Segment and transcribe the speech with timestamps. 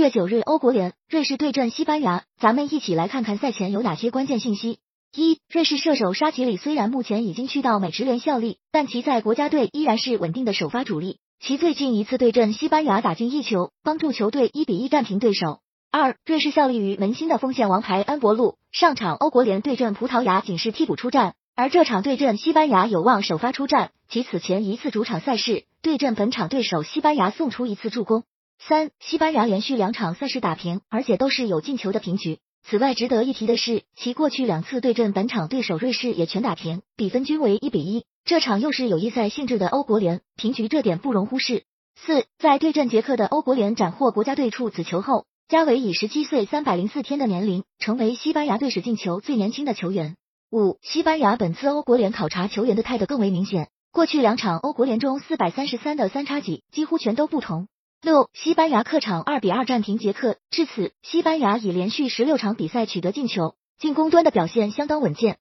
[0.00, 2.24] 月九日，欧国联，瑞士对阵西班牙。
[2.38, 4.78] 咱们一起来看看赛前有哪些关键信息。
[5.14, 11.18] 一、瑞士射手沙奇里虽然目前已经去到美职联效力，但其在国家队依然是稳定的首发主力。
[11.38, 15.58] 其最近一次对阵西班牙打进一球，帮助球队一比一战平对手。
[15.90, 21.34] 二、瑞士效力于门兴的锋线王牌安博路，上场欧国联对阵葡萄牙仅是替补出战。
[21.54, 28.22] 而这场对阵西班牙有望首发出战，其此前一次主场赛事对阵本场对手西班牙送出一次助攻。
[28.68, 32.40] 三、西班牙连续两场赛事打平，而且都是有进球的平局。
[32.62, 38.04] 此外，值得一提的是，其过去两次对阵本场对手瑞士也全打平，比分均为一比一。
[38.22, 41.64] 这场又是友谊赛性质的欧国联，平局这点不容忽视。
[41.96, 50.16] 四、在对阵捷克的欧国联斩获国家队处子球后，加维以十七岁三百零四天的年龄，成为西班牙队史进球最年轻的球员。
[50.52, 57.66] 五、西班牙本次欧国联考察球员的态度更为明显，过去两场欧国联中四百三十三的三叉戟几乎全都不同。
[58.02, 65.38] 六、西班牙客场二比二战平捷克，至此西班牙已连续十六场比赛取得进球，进攻端的表现相当稳健。